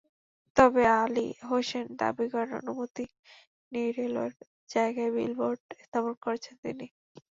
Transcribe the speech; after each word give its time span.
তবে 0.55 0.83
আলী 0.95 1.27
হোসেন 1.49 1.85
দাবি 1.99 2.25
করেন, 2.33 2.51
অনুমতি 2.61 3.05
নিয়ে 3.71 3.89
রেলওয়ের 3.97 4.33
জায়গায় 4.69 5.11
বিলবোর্ড 5.15 5.59
স্থাপন 5.81 6.13
করেছেন 6.25 6.55
তিনি। 6.63 6.85